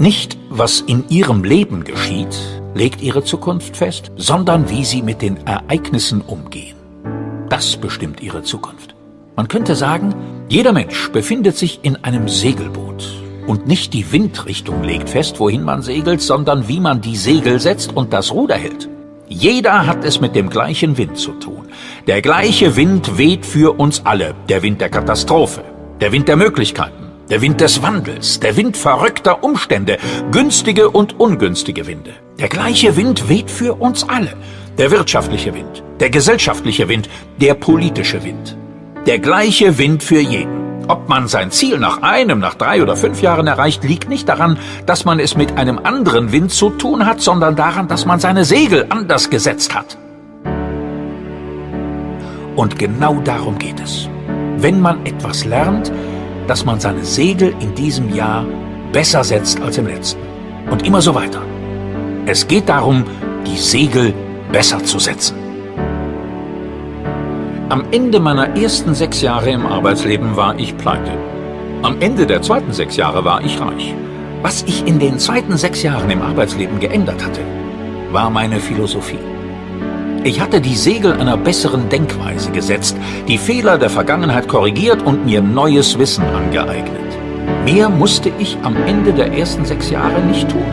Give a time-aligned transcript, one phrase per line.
[0.00, 2.36] Nicht, was in ihrem Leben geschieht,
[2.72, 6.76] legt ihre Zukunft fest, sondern wie sie mit den Ereignissen umgehen.
[7.48, 8.94] Das bestimmt ihre Zukunft.
[9.34, 10.14] Man könnte sagen,
[10.48, 13.08] jeder Mensch befindet sich in einem Segelboot.
[13.48, 17.96] Und nicht die Windrichtung legt fest, wohin man segelt, sondern wie man die Segel setzt
[17.96, 18.88] und das Ruder hält.
[19.26, 21.68] Jeder hat es mit dem gleichen Wind zu tun.
[22.06, 24.34] Der gleiche Wind weht für uns alle.
[24.48, 25.64] Der Wind der Katastrophe,
[26.00, 29.98] der Wind der Möglichkeiten, der Wind des Wandels, der Wind verrückter Umstände,
[30.30, 32.12] günstige und ungünstige Winde.
[32.38, 34.32] Der gleiche Wind weht für uns alle.
[34.78, 37.08] Der wirtschaftliche Wind, der gesellschaftliche Wind,
[37.40, 38.56] der politische Wind.
[39.06, 40.86] Der gleiche Wind für jeden.
[40.88, 44.58] Ob man sein Ziel nach einem, nach drei oder fünf Jahren erreicht, liegt nicht daran,
[44.86, 48.46] dass man es mit einem anderen Wind zu tun hat, sondern daran, dass man seine
[48.46, 49.98] Segel anders gesetzt hat.
[52.56, 54.08] Und genau darum geht es.
[54.56, 55.92] Wenn man etwas lernt,
[56.48, 58.44] dass man seine Segel in diesem Jahr
[58.92, 60.20] besser setzt als im letzten.
[60.70, 61.42] Und immer so weiter.
[62.26, 63.04] Es geht darum,
[63.46, 64.12] die Segel
[64.50, 65.36] besser zu setzen.
[67.68, 71.12] Am Ende meiner ersten sechs Jahre im Arbeitsleben war ich pleite.
[71.82, 73.94] Am Ende der zweiten sechs Jahre war ich reich.
[74.42, 77.40] Was ich in den zweiten sechs Jahren im Arbeitsleben geändert hatte,
[78.10, 79.18] war meine Philosophie.
[80.24, 82.96] Ich hatte die Segel einer besseren Denkweise gesetzt,
[83.28, 86.98] die Fehler der Vergangenheit korrigiert und mir neues Wissen angeeignet.
[87.64, 90.66] Mehr musste ich am Ende der ersten sechs Jahre nicht tun.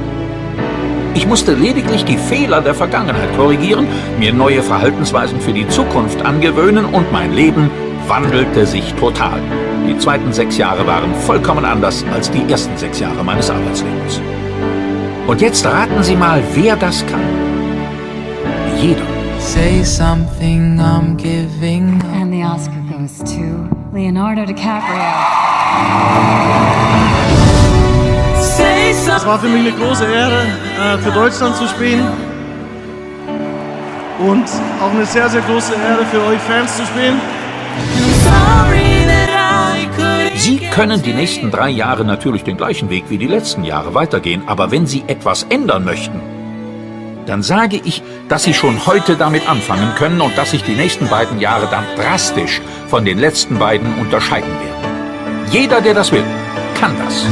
[1.14, 3.88] Ich musste lediglich die Fehler der Vergangenheit korrigieren,
[4.20, 7.70] mir neue Verhaltensweisen für die Zukunft angewöhnen und mein Leben
[8.08, 9.40] wandelte sich total.
[9.88, 14.20] Die zweiten sechs Jahre waren vollkommen anders als die ersten sechs Jahre meines Arbeitslebens.
[15.28, 17.22] Und jetzt raten Sie mal, wer das kann.
[18.82, 19.15] Jeder.
[19.46, 25.04] Say something I'm giving And the Oscar goes to Leonardo DiCaprio.
[29.16, 30.42] Es war für mich eine große Ehre,
[30.78, 32.06] äh, für Deutschland zu spielen.
[34.20, 34.46] Und
[34.82, 37.22] auch eine sehr, sehr große Ehre für euch Fans zu spielen.
[40.36, 44.44] Sie können die nächsten drei Jahre natürlich den gleichen Weg wie die letzten Jahre weitergehen,
[44.48, 46.20] aber wenn Sie etwas ändern möchten,
[47.26, 51.08] dann sage ich, dass Sie schon heute damit anfangen können und dass sich die nächsten
[51.08, 55.46] beiden Jahre dann drastisch von den letzten beiden unterscheiden werden.
[55.52, 56.24] Jeder, der das will,
[56.80, 57.26] kann das.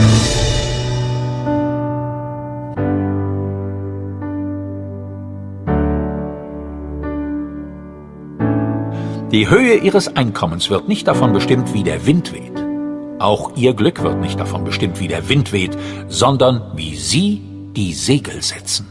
[9.32, 12.64] Die Höhe Ihres Einkommens wird nicht davon bestimmt, wie der Wind weht.
[13.18, 15.76] Auch Ihr Glück wird nicht davon bestimmt, wie der Wind weht,
[16.08, 17.42] sondern wie Sie
[17.76, 18.88] die Segel setzen.